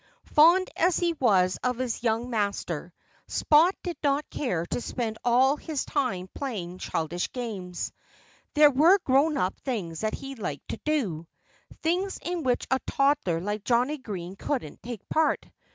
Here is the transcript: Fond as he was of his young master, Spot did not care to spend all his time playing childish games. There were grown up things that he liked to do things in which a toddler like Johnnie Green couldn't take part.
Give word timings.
Fond 0.33 0.67
as 0.77 0.97
he 0.97 1.13
was 1.19 1.59
of 1.63 1.77
his 1.77 2.01
young 2.01 2.31
master, 2.31 2.91
Spot 3.27 3.75
did 3.83 3.97
not 4.01 4.27
care 4.31 4.65
to 4.65 4.81
spend 4.81 5.19
all 5.23 5.57
his 5.57 5.85
time 5.85 6.27
playing 6.33 6.79
childish 6.79 7.31
games. 7.31 7.91
There 8.55 8.71
were 8.71 8.97
grown 9.03 9.37
up 9.37 9.59
things 9.59 9.99
that 9.99 10.15
he 10.15 10.33
liked 10.33 10.69
to 10.69 10.77
do 10.83 11.27
things 11.83 12.17
in 12.23 12.41
which 12.41 12.65
a 12.71 12.79
toddler 12.87 13.39
like 13.39 13.63
Johnnie 13.63 13.99
Green 13.99 14.35
couldn't 14.35 14.81
take 14.81 15.07
part. 15.07 15.45